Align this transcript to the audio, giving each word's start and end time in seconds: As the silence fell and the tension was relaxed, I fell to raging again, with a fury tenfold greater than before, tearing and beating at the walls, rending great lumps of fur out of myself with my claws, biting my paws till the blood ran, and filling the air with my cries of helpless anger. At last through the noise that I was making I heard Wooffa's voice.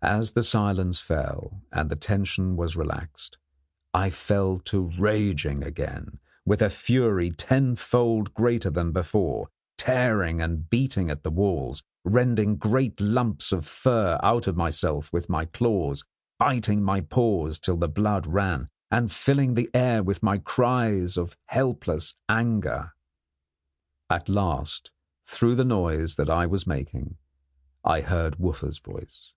As 0.00 0.30
the 0.30 0.44
silence 0.44 1.00
fell 1.00 1.60
and 1.72 1.90
the 1.90 1.96
tension 1.96 2.54
was 2.56 2.76
relaxed, 2.76 3.36
I 3.92 4.10
fell 4.10 4.60
to 4.66 4.92
raging 4.96 5.64
again, 5.64 6.20
with 6.46 6.62
a 6.62 6.70
fury 6.70 7.32
tenfold 7.32 8.32
greater 8.32 8.70
than 8.70 8.92
before, 8.92 9.48
tearing 9.76 10.40
and 10.40 10.70
beating 10.70 11.10
at 11.10 11.24
the 11.24 11.32
walls, 11.32 11.82
rending 12.04 12.54
great 12.54 13.00
lumps 13.00 13.50
of 13.50 13.66
fur 13.66 14.20
out 14.22 14.46
of 14.46 14.56
myself 14.56 15.12
with 15.12 15.28
my 15.28 15.46
claws, 15.46 16.04
biting 16.38 16.80
my 16.80 17.00
paws 17.00 17.58
till 17.58 17.76
the 17.76 17.88
blood 17.88 18.24
ran, 18.24 18.68
and 18.92 19.10
filling 19.10 19.54
the 19.54 19.68
air 19.74 20.04
with 20.04 20.22
my 20.22 20.38
cries 20.38 21.16
of 21.16 21.36
helpless 21.46 22.14
anger. 22.28 22.92
At 24.08 24.28
last 24.28 24.92
through 25.26 25.56
the 25.56 25.64
noise 25.64 26.14
that 26.14 26.30
I 26.30 26.46
was 26.46 26.68
making 26.68 27.16
I 27.84 28.02
heard 28.02 28.36
Wooffa's 28.38 28.78
voice. 28.78 29.32